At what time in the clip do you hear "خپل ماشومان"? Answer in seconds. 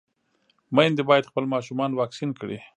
1.31-1.91